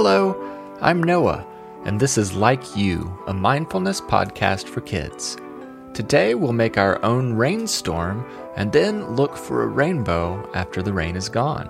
Hello, 0.00 0.36
I'm 0.80 1.02
Noah, 1.02 1.44
and 1.84 1.98
this 1.98 2.18
is 2.18 2.32
Like 2.32 2.76
You, 2.76 3.18
a 3.26 3.34
mindfulness 3.34 4.00
podcast 4.00 4.68
for 4.68 4.80
kids. 4.80 5.36
Today 5.92 6.36
we'll 6.36 6.52
make 6.52 6.78
our 6.78 7.04
own 7.04 7.32
rainstorm 7.32 8.24
and 8.54 8.70
then 8.70 9.16
look 9.16 9.36
for 9.36 9.64
a 9.64 9.66
rainbow 9.66 10.48
after 10.54 10.84
the 10.84 10.92
rain 10.92 11.16
is 11.16 11.28
gone. 11.28 11.68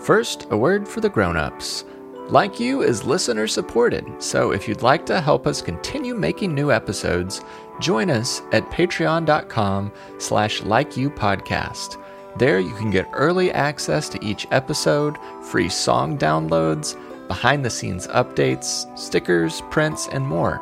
First, 0.00 0.46
a 0.48 0.56
word 0.56 0.88
for 0.88 1.02
the 1.02 1.10
grown-ups. 1.10 1.84
Like 2.30 2.58
You 2.58 2.80
is 2.80 3.04
listener 3.04 3.46
supported, 3.46 4.06
so 4.22 4.52
if 4.52 4.66
you'd 4.66 4.80
like 4.80 5.04
to 5.04 5.20
help 5.20 5.46
us 5.46 5.60
continue 5.60 6.14
making 6.14 6.54
new 6.54 6.72
episodes, 6.72 7.42
join 7.78 8.08
us 8.08 8.40
at 8.52 8.70
patreon.com 8.70 9.92
slash 10.16 10.62
likeyoupodcast. 10.62 12.02
There 12.38 12.58
you 12.58 12.72
can 12.76 12.90
get 12.90 13.10
early 13.12 13.52
access 13.52 14.08
to 14.08 14.24
each 14.24 14.46
episode, 14.50 15.18
free 15.42 15.68
song 15.68 16.16
downloads, 16.16 16.96
behind 17.30 17.64
the 17.64 17.70
scenes 17.70 18.08
updates, 18.08 18.98
stickers, 18.98 19.62
prints, 19.70 20.08
and 20.08 20.26
more. 20.26 20.60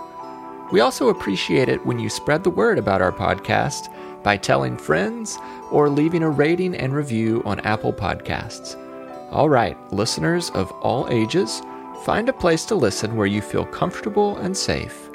We 0.71 0.81
also 0.81 1.09
appreciate 1.09 1.71
it 1.71 1.87
when 1.87 1.99
you 1.99 2.11
spread 2.11 2.45
the 2.45 2.51
word 2.51 2.77
about 2.77 3.01
our 3.01 3.11
podcast 3.11 3.91
by 4.23 4.37
telling 4.37 4.77
friends 4.77 5.39
or 5.71 5.89
leaving 5.89 6.23
a 6.23 6.29
rating 6.29 6.75
and 6.75 6.95
review 6.95 7.41
on 7.47 7.59
Apple 7.61 7.95
Podcasts. 7.95 8.77
All 9.31 9.49
right, 9.49 9.79
listeners 9.95 10.51
of 10.51 10.71
all 10.83 11.09
ages, 11.09 11.63
find 12.05 12.29
a 12.29 12.35
place 12.35 12.67
to 12.67 12.75
listen 12.75 13.17
where 13.17 13.27
you 13.27 13.41
feel 13.41 13.65
comfortable 13.65 14.37
and 14.37 14.55
safe. 14.55 15.09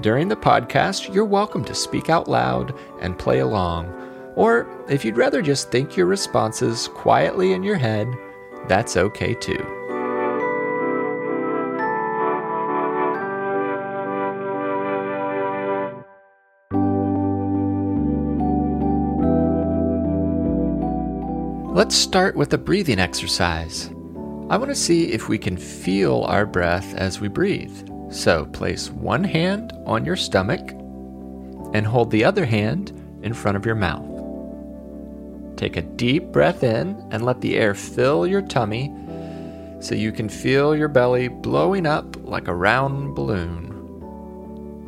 During 0.00 0.26
the 0.26 0.34
podcast, 0.34 1.14
you're 1.14 1.24
welcome 1.24 1.64
to 1.66 1.74
speak 1.74 2.10
out 2.10 2.26
loud 2.26 2.74
and 3.00 3.16
play 3.16 3.38
along. 3.38 3.94
Or 4.34 4.66
if 4.88 5.04
you'd 5.04 5.16
rather 5.16 5.40
just 5.40 5.70
think 5.70 5.96
your 5.96 6.06
responses 6.06 6.88
quietly 6.88 7.52
in 7.52 7.62
your 7.62 7.76
head, 7.76 8.12
that's 8.66 8.96
okay 8.96 9.34
too. 9.34 9.75
Let's 21.76 21.94
start 21.94 22.36
with 22.36 22.54
a 22.54 22.58
breathing 22.58 22.98
exercise. 22.98 23.90
I 24.48 24.56
want 24.56 24.68
to 24.68 24.74
see 24.74 25.12
if 25.12 25.28
we 25.28 25.36
can 25.36 25.58
feel 25.58 26.22
our 26.22 26.46
breath 26.46 26.94
as 26.94 27.20
we 27.20 27.28
breathe. 27.28 27.90
So 28.10 28.46
place 28.46 28.88
one 28.88 29.22
hand 29.22 29.74
on 29.84 30.06
your 30.06 30.16
stomach 30.16 30.70
and 31.74 31.86
hold 31.86 32.10
the 32.10 32.24
other 32.24 32.46
hand 32.46 32.98
in 33.20 33.34
front 33.34 33.58
of 33.58 33.66
your 33.66 33.74
mouth. 33.74 34.08
Take 35.58 35.76
a 35.76 35.82
deep 35.82 36.32
breath 36.32 36.64
in 36.64 37.06
and 37.10 37.26
let 37.26 37.42
the 37.42 37.58
air 37.58 37.74
fill 37.74 38.26
your 38.26 38.40
tummy 38.40 38.90
so 39.80 39.94
you 39.94 40.12
can 40.12 40.30
feel 40.30 40.74
your 40.74 40.88
belly 40.88 41.28
blowing 41.28 41.84
up 41.84 42.16
like 42.24 42.48
a 42.48 42.54
round 42.54 43.14
balloon. 43.14 43.68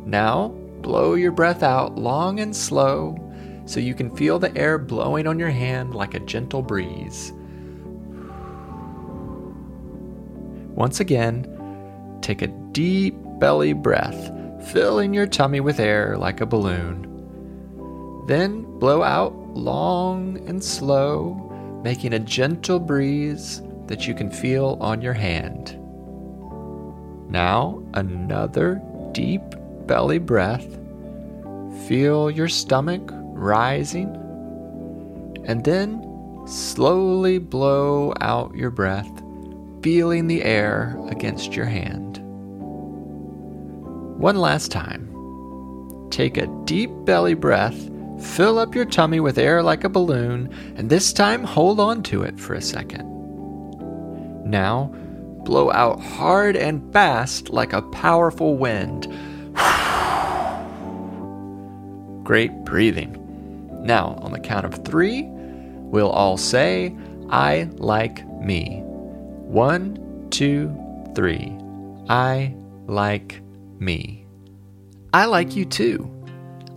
Now, 0.07 0.47
blow 0.81 1.13
your 1.13 1.33
breath 1.33 1.61
out 1.61 1.99
long 1.99 2.39
and 2.39 2.55
slow 2.55 3.28
so 3.69 3.79
you 3.79 3.93
can 3.93 4.09
feel 4.15 4.39
the 4.39 4.55
air 4.57 4.79
blowing 4.79 5.27
on 5.27 5.37
your 5.37 5.51
hand 5.51 5.93
like 5.93 6.15
a 6.15 6.19
gentle 6.19 6.63
breeze. 6.63 7.31
Once 10.73 10.99
again, 10.99 11.45
take 12.19 12.41
a 12.41 12.47
deep 12.47 13.13
belly 13.37 13.73
breath, 13.73 14.31
filling 14.71 15.13
your 15.13 15.27
tummy 15.27 15.59
with 15.59 15.79
air 15.79 16.17
like 16.17 16.41
a 16.41 16.47
balloon. 16.47 17.05
Then 18.27 18.63
blow 18.79 19.03
out 19.03 19.35
long 19.55 20.43
and 20.47 20.63
slow, 20.63 21.35
making 21.83 22.13
a 22.13 22.19
gentle 22.19 22.79
breeze 22.79 23.61
that 23.85 24.07
you 24.07 24.15
can 24.15 24.31
feel 24.31 24.79
on 24.81 24.99
your 24.99 25.13
hand. 25.13 25.77
Now, 27.29 27.83
another 27.93 28.81
deep 29.11 29.43
belly 29.85 30.17
breath. 30.17 30.65
Feel 31.87 32.31
your 32.31 32.47
stomach 32.47 33.13
rising, 33.39 34.15
and 35.45 35.63
then 35.63 36.05
slowly 36.45 37.37
blow 37.37 38.13
out 38.21 38.55
your 38.55 38.71
breath, 38.71 39.09
feeling 39.81 40.27
the 40.27 40.43
air 40.43 40.97
against 41.09 41.55
your 41.55 41.65
hand. 41.65 42.17
One 44.19 44.37
last 44.37 44.71
time. 44.71 45.07
Take 46.11 46.37
a 46.37 46.47
deep 46.65 46.89
belly 47.05 47.35
breath, 47.35 47.89
fill 48.19 48.59
up 48.59 48.75
your 48.75 48.85
tummy 48.85 49.19
with 49.19 49.37
air 49.37 49.63
like 49.63 49.83
a 49.83 49.89
balloon, 49.89 50.53
and 50.75 50.89
this 50.89 51.13
time 51.13 51.43
hold 51.43 51.79
on 51.79 52.03
to 52.03 52.23
it 52.23 52.39
for 52.39 52.55
a 52.55 52.61
second. 52.61 53.07
Now, 54.43 54.91
blow 55.45 55.71
out 55.71 56.01
hard 56.01 56.55
and 56.55 56.91
fast 56.91 57.49
like 57.49 57.73
a 57.73 57.81
powerful 57.81 58.57
wind. 58.57 59.07
Great 62.25 62.51
breathing. 62.65 63.18
Now, 63.81 64.17
on 64.21 64.31
the 64.31 64.39
count 64.39 64.65
of 64.65 64.83
three, 64.85 65.23
we'll 65.27 66.09
all 66.09 66.37
say, 66.37 66.95
I 67.29 67.69
like 67.77 68.27
me. 68.41 68.81
One, 68.83 70.27
two, 70.29 70.75
three. 71.15 71.55
I 72.09 72.55
like 72.87 73.41
me. 73.79 74.25
I 75.13 75.25
like 75.25 75.55
you 75.55 75.65
too. 75.65 76.11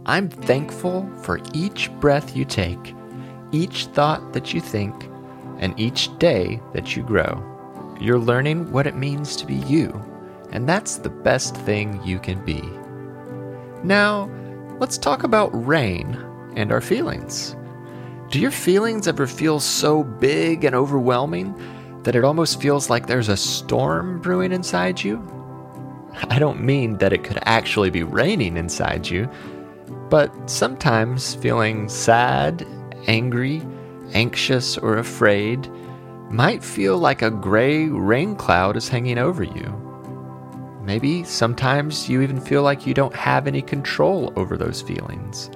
I'm 0.06 0.28
thankful 0.28 1.08
for 1.22 1.40
each 1.54 1.90
breath 2.00 2.36
you 2.36 2.44
take, 2.44 2.94
each 3.52 3.86
thought 3.86 4.32
that 4.32 4.52
you 4.52 4.60
think, 4.60 5.08
and 5.58 5.78
each 5.78 6.16
day 6.18 6.60
that 6.72 6.96
you 6.96 7.02
grow. 7.02 7.42
You're 8.00 8.18
learning 8.18 8.72
what 8.72 8.86
it 8.86 8.96
means 8.96 9.36
to 9.36 9.46
be 9.46 9.54
you, 9.54 9.92
and 10.50 10.68
that's 10.68 10.96
the 10.96 11.10
best 11.10 11.56
thing 11.58 12.00
you 12.04 12.18
can 12.18 12.44
be. 12.44 12.62
Now, 13.84 14.30
let's 14.80 14.98
talk 14.98 15.22
about 15.22 15.50
rain 15.66 16.18
and 16.56 16.72
our 16.72 16.80
feelings. 16.80 17.56
Do 18.30 18.40
your 18.40 18.50
feelings 18.50 19.06
ever 19.06 19.26
feel 19.26 19.60
so 19.60 20.02
big 20.02 20.64
and 20.64 20.74
overwhelming 20.74 21.54
that 22.02 22.16
it 22.16 22.24
almost 22.24 22.60
feels 22.60 22.88
like 22.88 23.06
there's 23.06 23.28
a 23.28 23.36
storm 23.36 24.20
brewing 24.20 24.52
inside 24.52 25.02
you? 25.02 25.20
I 26.30 26.38
don't 26.38 26.62
mean 26.62 26.98
that 26.98 27.12
it 27.12 27.24
could 27.24 27.38
actually 27.42 27.90
be 27.90 28.02
raining 28.02 28.56
inside 28.56 29.08
you, 29.08 29.28
but 30.08 30.32
sometimes 30.48 31.34
feeling 31.34 31.88
sad, 31.88 32.66
angry, 33.06 33.62
anxious, 34.12 34.78
or 34.78 34.98
afraid 34.98 35.68
might 36.30 36.64
feel 36.64 36.98
like 36.98 37.22
a 37.22 37.30
gray 37.30 37.88
rain 37.88 38.36
cloud 38.36 38.76
is 38.76 38.88
hanging 38.88 39.18
over 39.18 39.42
you. 39.42 39.78
Maybe 40.82 41.22
sometimes 41.22 42.08
you 42.08 42.22
even 42.22 42.40
feel 42.40 42.62
like 42.62 42.86
you 42.86 42.94
don't 42.94 43.14
have 43.14 43.46
any 43.46 43.62
control 43.62 44.32
over 44.36 44.56
those 44.56 44.82
feelings. 44.82 45.50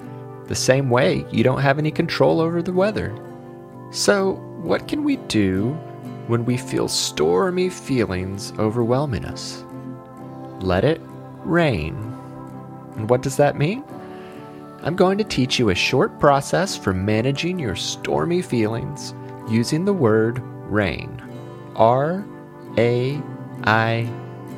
The 0.48 0.54
same 0.54 0.90
way 0.90 1.26
you 1.30 1.42
don't 1.42 1.60
have 1.60 1.78
any 1.78 1.90
control 1.90 2.40
over 2.40 2.62
the 2.62 2.72
weather. 2.72 3.16
So, 3.90 4.34
what 4.62 4.88
can 4.88 5.04
we 5.04 5.16
do 5.16 5.72
when 6.26 6.44
we 6.44 6.56
feel 6.56 6.88
stormy 6.88 7.68
feelings 7.68 8.52
overwhelming 8.58 9.24
us? 9.24 9.64
Let 10.60 10.84
it 10.84 11.00
rain. 11.44 11.94
And 12.96 13.08
what 13.08 13.22
does 13.22 13.36
that 13.36 13.56
mean? 13.56 13.84
I'm 14.82 14.96
going 14.96 15.18
to 15.18 15.24
teach 15.24 15.58
you 15.58 15.70
a 15.70 15.74
short 15.74 16.18
process 16.18 16.76
for 16.76 16.92
managing 16.92 17.58
your 17.58 17.76
stormy 17.76 18.42
feelings 18.42 19.14
using 19.48 19.84
the 19.84 19.92
word 19.92 20.40
rain. 20.70 21.22
R 21.74 22.24
A 22.78 23.20
I 23.64 24.10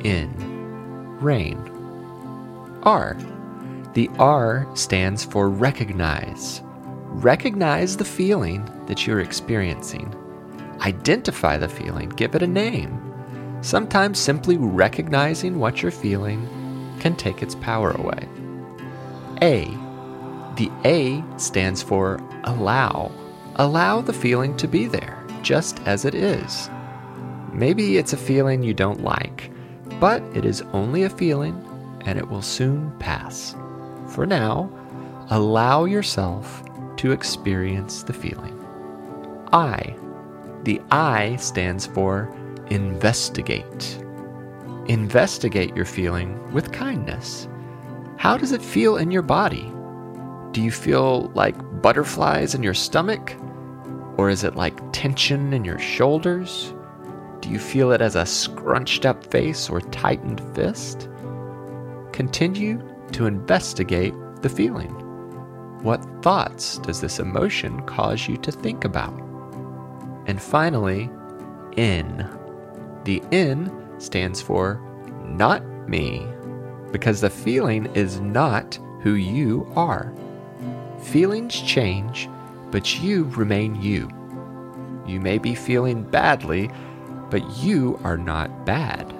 N. 0.03 1.17
Rain. 1.19 1.57
R 2.83 3.17
the 3.99 4.09
R 4.17 4.65
stands 4.75 5.25
for 5.25 5.49
recognize. 5.49 6.61
Recognize 7.07 7.97
the 7.97 8.05
feeling 8.05 8.63
that 8.85 9.05
you're 9.05 9.19
experiencing. 9.19 10.15
Identify 10.79 11.57
the 11.57 11.67
feeling, 11.67 12.07
give 12.07 12.33
it 12.33 12.41
a 12.41 12.47
name. 12.47 12.97
Sometimes 13.61 14.17
simply 14.17 14.55
recognizing 14.55 15.59
what 15.59 15.81
you're 15.81 15.91
feeling 15.91 16.47
can 17.01 17.13
take 17.17 17.43
its 17.43 17.55
power 17.55 17.91
away. 17.91 18.25
A. 19.41 19.65
The 20.55 20.71
A 20.85 21.21
stands 21.37 21.83
for 21.83 22.21
allow. 22.45 23.11
Allow 23.55 23.99
the 23.99 24.13
feeling 24.13 24.55
to 24.55 24.67
be 24.69 24.85
there, 24.85 25.21
just 25.41 25.81
as 25.85 26.05
it 26.05 26.15
is. 26.15 26.69
Maybe 27.51 27.97
it's 27.97 28.13
a 28.13 28.17
feeling 28.29 28.63
you 28.63 28.73
don't 28.73 29.03
like, 29.03 29.51
but 29.99 30.23
it 30.33 30.45
is 30.45 30.61
only 30.71 31.03
a 31.03 31.09
feeling 31.09 31.61
and 32.05 32.17
it 32.17 32.29
will 32.29 32.41
soon 32.41 32.97
pass. 32.99 33.57
For 34.09 34.25
now, 34.25 34.69
allow 35.29 35.85
yourself 35.85 36.63
to 36.97 37.11
experience 37.11 38.03
the 38.03 38.13
feeling. 38.13 38.55
I. 39.53 39.95
The 40.63 40.81
I 40.91 41.35
stands 41.37 41.85
for 41.85 42.35
investigate. 42.69 44.03
Investigate 44.87 45.75
your 45.75 45.85
feeling 45.85 46.51
with 46.51 46.71
kindness. 46.71 47.47
How 48.17 48.37
does 48.37 48.51
it 48.51 48.61
feel 48.61 48.97
in 48.97 49.11
your 49.11 49.21
body? 49.21 49.71
Do 50.51 50.61
you 50.61 50.71
feel 50.71 51.31
like 51.35 51.81
butterflies 51.81 52.55
in 52.55 52.63
your 52.63 52.73
stomach? 52.73 53.35
Or 54.17 54.29
is 54.29 54.43
it 54.43 54.55
like 54.55 54.81
tension 54.91 55.53
in 55.53 55.63
your 55.63 55.79
shoulders? 55.79 56.73
Do 57.39 57.49
you 57.49 57.59
feel 57.59 57.91
it 57.91 58.01
as 58.01 58.15
a 58.15 58.25
scrunched 58.25 59.05
up 59.05 59.23
face 59.31 59.69
or 59.69 59.79
tightened 59.79 60.41
fist? 60.55 61.07
Continue 62.11 62.81
to 63.13 63.25
investigate 63.25 64.13
the 64.41 64.49
feeling. 64.49 64.91
What 65.83 66.05
thoughts 66.21 66.77
does 66.79 67.01
this 67.01 67.19
emotion 67.19 67.81
cause 67.83 68.27
you 68.27 68.37
to 68.37 68.51
think 68.51 68.85
about? 68.85 69.13
And 70.25 70.41
finally, 70.41 71.09
N. 71.77 72.29
The 73.05 73.23
N 73.31 73.71
stands 73.97 74.41
for 74.41 74.81
not 75.25 75.63
me, 75.87 76.27
because 76.91 77.21
the 77.21 77.29
feeling 77.29 77.85
is 77.95 78.19
not 78.19 78.77
who 79.01 79.13
you 79.13 79.71
are. 79.75 80.13
Feelings 81.01 81.61
change, 81.61 82.29
but 82.71 83.01
you 83.01 83.23
remain 83.25 83.81
you. 83.81 84.09
You 85.07 85.19
may 85.19 85.37
be 85.37 85.55
feeling 85.55 86.03
badly, 86.03 86.69
but 87.29 87.57
you 87.57 87.99
are 88.03 88.17
not 88.17 88.65
bad. 88.65 89.13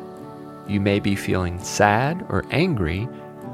You 0.67 0.81
may 0.81 0.99
be 0.99 1.15
feeling 1.15 1.57
sad 1.63 2.25
or 2.29 2.45
angry, 2.51 3.07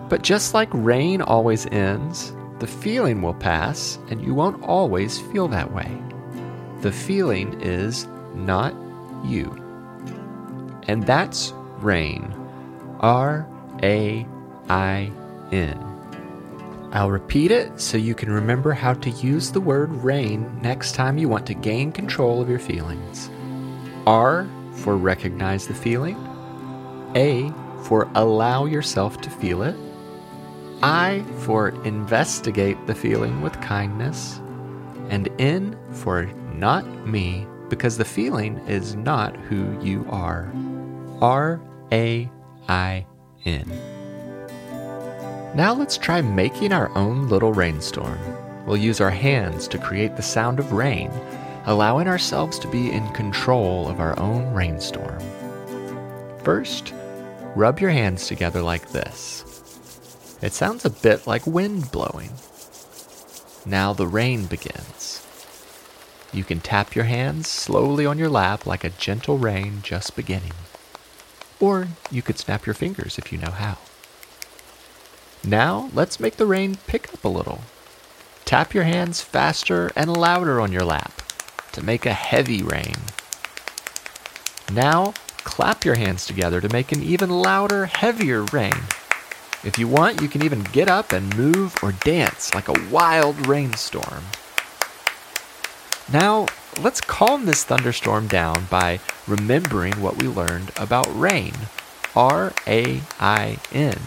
but 0.09 0.21
just 0.21 0.53
like 0.53 0.69
rain 0.71 1.21
always 1.21 1.65
ends, 1.67 2.33
the 2.59 2.67
feeling 2.67 3.21
will 3.21 3.33
pass 3.33 3.97
and 4.09 4.21
you 4.21 4.33
won't 4.33 4.63
always 4.63 5.19
feel 5.19 5.47
that 5.49 5.73
way. 5.73 5.91
The 6.81 6.91
feeling 6.91 7.59
is 7.61 8.07
not 8.33 8.73
you. 9.23 9.51
And 10.87 11.05
that's 11.05 11.53
rain. 11.79 12.33
R 12.99 13.47
A 13.83 14.25
I 14.69 15.11
N. 15.51 15.95
I'll 16.91 17.11
repeat 17.11 17.51
it 17.51 17.81
so 17.81 17.97
you 17.97 18.15
can 18.15 18.31
remember 18.31 18.71
how 18.71 18.93
to 18.93 19.09
use 19.09 19.51
the 19.51 19.59
word 19.59 19.91
rain 19.91 20.59
next 20.61 20.93
time 20.93 21.17
you 21.17 21.27
want 21.27 21.45
to 21.47 21.53
gain 21.53 21.91
control 21.91 22.41
of 22.41 22.49
your 22.49 22.59
feelings. 22.59 23.29
R 24.07 24.47
for 24.71 24.95
recognize 24.95 25.67
the 25.67 25.73
feeling, 25.73 26.15
A 27.15 27.51
for 27.83 28.09
allow 28.15 28.65
yourself 28.65 29.19
to 29.21 29.29
feel 29.29 29.63
it, 29.63 29.75
I 30.81 31.23
for 31.39 31.69
investigate 31.83 32.77
the 32.85 32.95
feeling 32.95 33.41
with 33.41 33.59
kindness, 33.61 34.39
and 35.09 35.29
N 35.39 35.77
for 35.91 36.25
not 36.53 36.85
me 37.07 37.47
because 37.69 37.97
the 37.97 38.05
feeling 38.05 38.57
is 38.67 38.95
not 38.95 39.35
who 39.35 39.79
you 39.81 40.05
are. 40.09 40.51
R 41.21 41.61
A 41.91 42.29
I 42.67 43.05
N. 43.45 43.67
Now 45.55 45.73
let's 45.73 45.97
try 45.97 46.21
making 46.21 46.73
our 46.73 46.95
own 46.97 47.29
little 47.29 47.53
rainstorm. 47.53 48.19
We'll 48.65 48.77
use 48.77 48.99
our 48.99 49.11
hands 49.11 49.67
to 49.69 49.77
create 49.77 50.15
the 50.15 50.21
sound 50.21 50.59
of 50.59 50.73
rain, 50.73 51.11
allowing 51.65 52.07
ourselves 52.07 52.59
to 52.59 52.67
be 52.67 52.91
in 52.91 53.07
control 53.13 53.87
of 53.87 53.99
our 53.99 54.19
own 54.19 54.53
rainstorm. 54.53 55.19
First, 56.43 56.93
rub 57.55 57.79
your 57.79 57.91
hands 57.91 58.27
together 58.27 58.61
like 58.61 58.89
this. 58.89 59.54
It 60.41 60.53
sounds 60.53 60.85
a 60.85 60.89
bit 60.89 61.25
like 61.25 61.47
wind 61.47 61.91
blowing. 61.91 62.31
Now 63.65 63.93
the 63.93 64.07
rain 64.07 64.45
begins. 64.45 65.25
You 66.33 66.43
can 66.43 66.59
tap 66.59 66.95
your 66.95 67.05
hands 67.05 67.47
slowly 67.47 68.05
on 68.05 68.19
your 68.19 68.29
lap 68.29 68.65
like 68.65 68.83
a 68.83 68.89
gentle 68.89 69.37
rain 69.37 69.79
just 69.81 70.15
beginning. 70.15 70.53
Or 71.59 71.87
you 72.11 72.21
could 72.21 72.37
snap 72.37 72.65
your 72.65 72.73
fingers 72.73 73.17
if 73.17 73.31
you 73.31 73.37
know 73.37 73.51
how. 73.51 73.77
Now, 75.43 75.89
let's 75.93 76.19
make 76.19 76.35
the 76.35 76.45
rain 76.45 76.77
pick 76.87 77.13
up 77.13 77.23
a 77.23 77.29
little. 77.29 77.61
Tap 78.43 78.73
your 78.73 78.83
hands 78.83 79.21
faster 79.21 79.91
and 79.95 80.15
louder 80.15 80.59
on 80.59 80.71
your 80.71 80.83
lap 80.83 81.21
to 81.71 81.83
make 81.83 82.05
a 82.05 82.13
heavy 82.13 82.61
rain. 82.61 82.95
Now, 84.71 85.13
clap 85.43 85.85
your 85.85 85.95
hands 85.95 86.25
together 86.25 86.59
to 86.59 86.69
make 86.69 86.91
an 86.91 87.01
even 87.01 87.29
louder, 87.29 87.85
heavier 87.85 88.43
rain. 88.51 88.73
If 89.65 89.79
you 89.79 89.87
want, 89.87 90.21
you 90.21 90.27
can 90.27 90.43
even 90.43 90.61
get 90.63 90.87
up 90.87 91.11
and 91.11 91.35
move 91.35 91.75
or 91.83 91.91
dance 91.91 92.53
like 92.53 92.67
a 92.67 92.89
wild 92.91 93.47
rainstorm. 93.47 94.23
Now, 96.13 96.45
let's 96.79 97.01
calm 97.01 97.45
this 97.45 97.63
thunderstorm 97.63 98.27
down 98.27 98.65
by 98.69 98.99
remembering 99.27 99.99
what 99.99 100.21
we 100.21 100.27
learned 100.27 100.71
about 100.77 101.07
rain 101.19 101.53
R 102.15 102.53
A 102.67 103.01
I 103.19 103.57
N. 103.71 103.97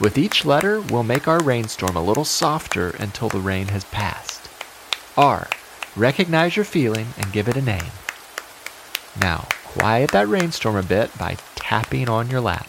With 0.00 0.18
each 0.18 0.44
letter, 0.44 0.80
we'll 0.80 1.04
make 1.04 1.28
our 1.28 1.40
rainstorm 1.40 1.96
a 1.96 2.02
little 2.02 2.24
softer 2.24 2.90
until 2.98 3.28
the 3.28 3.38
rain 3.38 3.68
has 3.68 3.84
passed. 3.84 4.50
R. 5.16 5.46
Recognize 5.94 6.56
your 6.56 6.64
feeling 6.64 7.06
and 7.16 7.32
give 7.32 7.48
it 7.48 7.56
a 7.56 7.62
name. 7.62 7.92
Now, 9.20 9.46
quiet 9.64 10.10
that 10.10 10.26
rainstorm 10.26 10.74
a 10.74 10.82
bit 10.82 11.16
by 11.16 11.36
tapping 11.54 12.08
on 12.08 12.28
your 12.28 12.40
lap. 12.40 12.68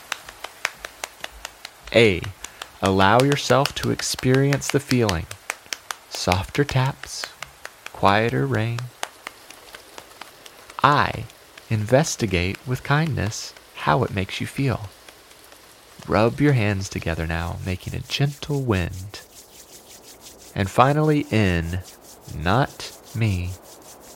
A. 1.94 2.22
Allow 2.82 3.22
yourself 3.22 3.74
to 3.76 3.92
experience 3.92 4.68
the 4.68 4.80
feeling. 4.80 5.26
Softer 6.10 6.64
taps, 6.64 7.26
quieter 7.94 8.46
rain. 8.46 8.80
I. 10.84 11.26
Investigate 11.70 12.58
with 12.68 12.84
kindness 12.84 13.54
how 13.76 14.04
it 14.04 14.14
makes 14.14 14.40
you 14.40 14.48
feel. 14.48 14.90
Rub 16.08 16.40
your 16.40 16.54
hands 16.54 16.90
together 16.90 17.26
now, 17.26 17.58
making 17.66 17.96
a 17.96 18.00
gentle 18.00 18.62
wind. 18.62 19.22
And 20.54 20.70
finally, 20.70 21.26
N, 21.32 21.82
not 22.38 22.96
me. 23.16 23.52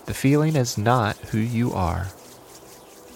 The 0.06 0.14
feeling 0.14 0.56
is 0.56 0.78
not 0.78 1.18
who 1.18 1.40
you 1.40 1.74
are. 1.74 2.08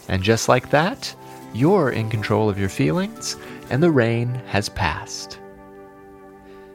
And 0.08 0.24
just 0.24 0.50
like 0.50 0.72
that, 0.72 1.16
you're 1.54 1.92
in 1.92 2.10
control 2.10 2.50
of 2.50 2.60
your 2.60 2.70
feelings, 2.70 3.38
and 3.74 3.82
the 3.82 3.90
rain 3.90 4.36
has 4.46 4.70
passed. 4.70 5.40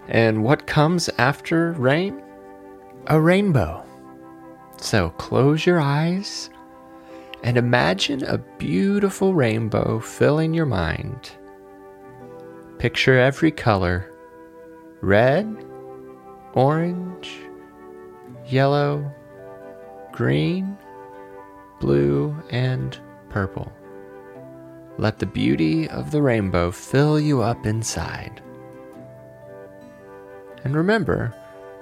And 0.08 0.42
what 0.42 0.66
comes 0.66 1.08
after 1.16 1.70
rain? 1.74 2.20
A 3.06 3.20
rainbow. 3.20 3.84
So 4.78 5.10
close 5.10 5.64
your 5.64 5.78
eyes 5.78 6.50
and 7.44 7.56
imagine 7.56 8.24
a 8.24 8.38
beautiful 8.58 9.32
rainbow 9.32 10.00
filling 10.00 10.52
your 10.52 10.66
mind. 10.66 11.30
Picture 12.78 13.16
every 13.16 13.52
color 13.52 14.12
red, 15.00 15.46
orange, 16.54 17.38
yellow, 18.44 19.08
green, 20.10 20.76
blue, 21.78 22.34
and 22.50 22.98
purple. 23.28 23.72
Let 24.98 25.20
the 25.20 25.26
beauty 25.26 25.88
of 25.88 26.10
the 26.10 26.20
rainbow 26.20 26.72
fill 26.72 27.20
you 27.20 27.40
up 27.40 27.66
inside. 27.66 28.42
And 30.64 30.74
remember, 30.74 31.32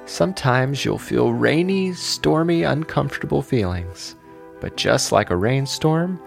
sometimes 0.04 0.85
you'll 0.85 0.99
feel 0.99 1.32
rainy, 1.32 1.94
stormy, 1.94 2.62
uncomfortable 2.62 3.40
feelings. 3.40 4.16
But 4.61 4.76
just 4.76 5.12
like 5.12 5.30
a 5.30 5.37
rainstorm, 5.37 6.20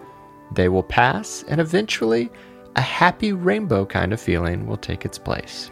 they 0.52 0.68
will 0.68 0.84
pass 0.84 1.44
and 1.48 1.62
eventually 1.62 2.32
a 2.76 2.82
happy 2.82 3.34
rainbow 3.34 3.86
kind 3.86 4.12
of 4.12 4.20
feeling 4.20 4.66
will 4.66 4.78
take 4.78 5.06
its 5.06 5.20
place. 5.20 5.72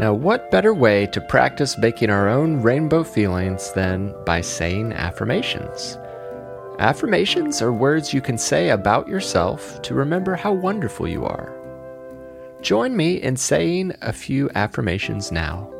Now, 0.00 0.14
what 0.14 0.50
better 0.50 0.72
way 0.72 1.04
to 1.08 1.20
practice 1.20 1.76
making 1.76 2.08
our 2.08 2.26
own 2.26 2.62
rainbow 2.62 3.04
feelings 3.04 3.70
than 3.72 4.14
by 4.24 4.40
saying 4.40 4.94
affirmations? 4.94 5.98
Affirmations 6.78 7.60
are 7.60 7.70
words 7.70 8.14
you 8.14 8.22
can 8.22 8.38
say 8.38 8.70
about 8.70 9.08
yourself 9.08 9.82
to 9.82 9.92
remember 9.92 10.36
how 10.36 10.54
wonderful 10.54 11.06
you 11.06 11.26
are. 11.26 11.54
Join 12.62 12.96
me 12.96 13.20
in 13.20 13.36
saying 13.36 13.92
a 14.00 14.10
few 14.10 14.48
affirmations 14.54 15.30
now. 15.30 15.70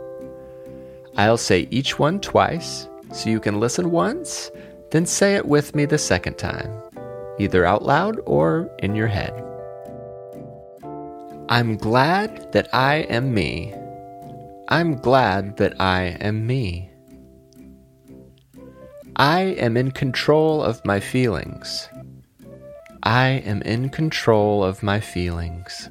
I'll 1.16 1.38
say 1.38 1.66
each 1.70 1.98
one 1.98 2.20
twice, 2.20 2.88
so 3.14 3.30
you 3.30 3.40
can 3.40 3.58
listen 3.58 3.90
once, 3.90 4.50
then 4.90 5.06
say 5.06 5.36
it 5.36 5.46
with 5.46 5.74
me 5.74 5.86
the 5.86 5.96
second 5.96 6.36
time, 6.36 6.70
either 7.38 7.64
out 7.64 7.86
loud 7.86 8.20
or 8.26 8.70
in 8.80 8.94
your 8.94 9.06
head. 9.06 9.32
I'm 11.48 11.78
glad 11.78 12.52
that 12.52 12.68
I 12.74 12.96
am 13.08 13.32
me. 13.32 13.74
I'm 14.72 14.94
glad 14.94 15.56
that 15.56 15.80
I 15.80 16.16
am 16.20 16.46
me. 16.46 16.88
I 19.16 19.40
am 19.58 19.76
in 19.76 19.90
control 19.90 20.62
of 20.62 20.84
my 20.84 21.00
feelings. 21.00 21.88
I 23.02 23.42
am 23.44 23.62
in 23.62 23.88
control 23.88 24.62
of 24.62 24.84
my 24.84 25.00
feelings. 25.00 25.90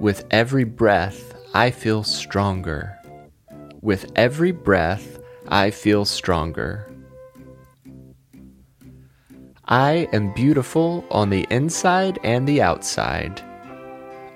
With 0.00 0.24
every 0.32 0.64
breath, 0.64 1.32
I 1.54 1.70
feel 1.70 2.02
stronger. 2.02 2.98
With 3.80 4.10
every 4.16 4.50
breath, 4.50 5.20
I 5.46 5.70
feel 5.70 6.04
stronger. 6.04 6.92
I 9.68 10.08
am 10.12 10.34
beautiful 10.34 11.04
on 11.12 11.30
the 11.30 11.46
inside 11.50 12.18
and 12.24 12.48
the 12.48 12.62
outside. 12.62 13.47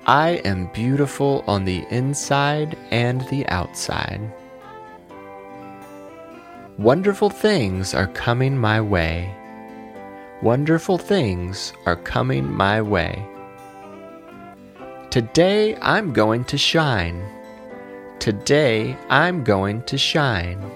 I 0.05 0.41
am 0.43 0.69
beautiful 0.73 1.45
on 1.47 1.63
the 1.63 1.85
inside 1.89 2.77
and 2.91 3.21
the 3.29 3.47
outside. 3.47 4.19
Wonderful 6.77 7.29
things 7.29 7.93
are 7.93 8.07
coming 8.07 8.57
my 8.57 8.81
way. 8.81 9.33
Wonderful 10.41 10.97
things 10.97 11.71
are 11.85 11.95
coming 11.95 12.51
my 12.51 12.81
way. 12.81 13.25
Today 15.09 15.77
I'm 15.77 16.11
going 16.11 16.43
to 16.45 16.57
shine. 16.57 17.23
Today 18.19 18.97
I'm 19.09 19.45
going 19.45 19.83
to 19.83 19.97
shine. 19.97 20.69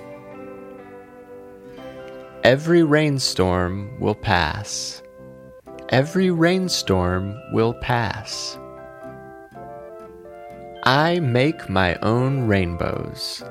Every 2.45 2.83
rainstorm 2.83 3.99
will 3.99 4.15
pass. 4.15 5.03
Every 5.89 6.31
rainstorm 6.31 7.37
will 7.51 7.73
pass. 7.73 8.57
I 10.87 11.19
make 11.19 11.67
my 11.67 11.95
own 11.95 12.47
rainbows. 12.47 13.43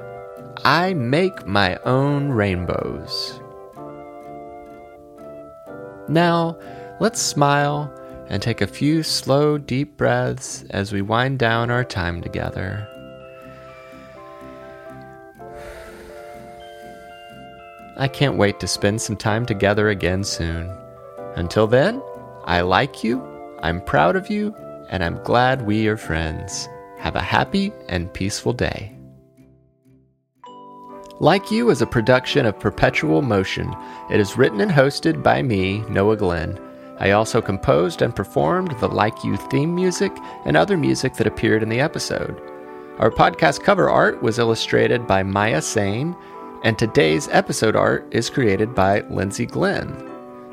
I 0.64 0.94
make 0.94 1.46
my 1.46 1.76
own 1.84 2.30
rainbows. 2.30 3.42
Now, 6.08 6.58
let's 6.98 7.20
smile 7.20 7.92
and 8.30 8.40
take 8.40 8.62
a 8.62 8.66
few 8.66 9.02
slow, 9.02 9.58
deep 9.58 9.98
breaths 9.98 10.64
as 10.70 10.94
we 10.94 11.02
wind 11.02 11.38
down 11.38 11.70
our 11.70 11.84
time 11.84 12.22
together. 12.22 12.88
I 17.98 18.08
can't 18.08 18.38
wait 18.38 18.60
to 18.60 18.66
spend 18.66 19.02
some 19.02 19.18
time 19.18 19.44
together 19.44 19.90
again 19.90 20.24
soon. 20.24 20.74
Until 21.34 21.66
then, 21.66 22.00
I 22.46 22.62
like 22.62 23.04
you, 23.04 23.22
I'm 23.60 23.82
proud 23.82 24.16
of 24.16 24.30
you, 24.30 24.54
and 24.88 25.04
I'm 25.04 25.22
glad 25.22 25.66
we 25.66 25.86
are 25.86 25.98
friends. 25.98 26.66
Have 27.06 27.14
a 27.14 27.20
happy 27.20 27.72
and 27.88 28.12
peaceful 28.12 28.52
day. 28.52 28.92
Like 31.20 31.52
You 31.52 31.70
is 31.70 31.80
a 31.80 31.86
production 31.86 32.44
of 32.44 32.58
Perpetual 32.58 33.22
Motion. 33.22 33.72
It 34.10 34.18
is 34.18 34.36
written 34.36 34.60
and 34.60 34.72
hosted 34.72 35.22
by 35.22 35.40
me, 35.40 35.82
Noah 35.88 36.16
Glenn. 36.16 36.58
I 36.98 37.12
also 37.12 37.40
composed 37.40 38.02
and 38.02 38.12
performed 38.12 38.76
the 38.80 38.88
Like 38.88 39.22
You 39.22 39.36
theme 39.36 39.72
music 39.72 40.10
and 40.46 40.56
other 40.56 40.76
music 40.76 41.14
that 41.14 41.28
appeared 41.28 41.62
in 41.62 41.68
the 41.68 41.78
episode. 41.78 42.42
Our 42.98 43.12
podcast 43.12 43.62
cover 43.62 43.88
art 43.88 44.20
was 44.20 44.40
illustrated 44.40 45.06
by 45.06 45.22
Maya 45.22 45.62
Sane, 45.62 46.16
and 46.64 46.76
today's 46.76 47.28
episode 47.28 47.76
art 47.76 48.04
is 48.10 48.28
created 48.28 48.74
by 48.74 49.02
Lindsay 49.02 49.46
Glenn. 49.46 49.92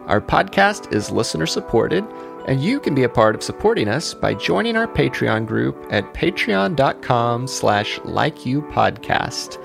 Our 0.05 0.21
podcast 0.21 0.93
is 0.93 1.09
listener 1.09 1.47
supported 1.47 2.05
and 2.47 2.61
you 2.61 2.79
can 2.79 2.93
be 2.93 3.03
a 3.03 3.09
part 3.09 3.35
of 3.35 3.43
supporting 3.43 3.87
us 3.87 4.13
by 4.13 4.33
joining 4.33 4.75
our 4.75 4.87
Patreon 4.87 5.45
group 5.45 5.85
at 5.89 6.13
patreon.com 6.13 7.47
slash 7.47 7.99
likeyoupodcast. 7.99 9.61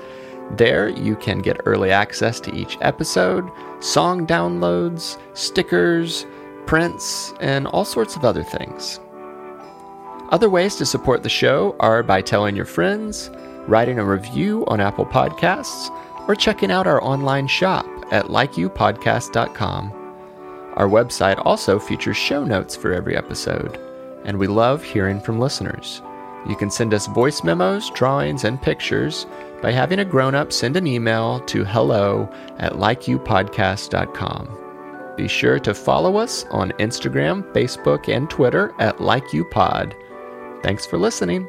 There 0.57 0.89
you 0.89 1.17
can 1.17 1.41
get 1.41 1.61
early 1.67 1.91
access 1.91 2.41
to 2.41 2.55
each 2.55 2.79
episode, 2.81 3.51
song 3.81 4.27
downloads, 4.27 5.19
stickers, 5.35 6.25
prints, 6.67 7.35
and 7.41 7.67
all 7.67 7.85
sorts 7.85 8.17
of 8.17 8.25
other 8.25 8.45
things. 8.45 9.01
Other 10.31 10.51
ways 10.51 10.77
to 10.77 10.87
support 10.87 11.23
the 11.23 11.29
show 11.29 11.75
are 11.81 12.03
by 12.03 12.23
telling 12.23 12.55
your 12.55 12.67
friends, 12.67 13.31
writing 13.67 13.99
a 13.99 14.05
review 14.05 14.65
on 14.67 14.81
Apple 14.81 15.07
Podcasts, 15.07 15.91
or 16.29 16.35
checking 16.35 16.71
out 16.71 16.87
our 16.87 17.03
online 17.03 17.49
shop 17.49 17.87
at 18.11 18.27
likeyoupodcast.com. 18.27 19.98
Our 20.79 20.89
website 20.89 21.43
also 21.45 21.79
features 21.81 22.17
show 22.17 22.45
notes 22.45 22.77
for 22.77 22.93
every 22.93 23.17
episode, 23.17 23.81
and 24.25 24.39
we 24.39 24.47
love 24.47 24.85
hearing 24.85 25.21
from 25.21 25.41
listeners. 25.41 26.01
You 26.49 26.55
can 26.55 26.71
send 26.71 26.95
us 26.95 27.09
voice 27.09 27.43
memos, 27.43 27.91
drawings, 27.91 28.45
and 28.45 28.63
pictures 28.63 29.27
by 29.61 29.73
having 29.73 29.99
a 29.99 30.05
grown 30.05 30.37
up 30.37 30.53
send 30.53 30.77
an 30.77 30.87
email 30.87 31.41
to 31.47 31.65
hello 31.65 32.33
at 32.59 32.75
likeyoupodcast.com. 32.75 35.15
Be 35.17 35.27
sure 35.27 35.59
to 35.59 35.75
follow 35.75 36.17
us 36.17 36.45
on 36.53 36.71
Instagram, 36.79 37.43
Facebook, 37.53 38.09
and 38.09 38.31
Twitter 38.31 38.73
at 38.79 38.99
likeyoupod. 38.99 39.95
Thanks 40.63 40.87
for 40.87 40.97
listening. 40.97 41.49